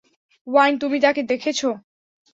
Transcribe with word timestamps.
Wine 0.47 0.73
তুমি 0.77 0.97
তাকে 0.99 1.21
দেখেছো? 1.23 1.69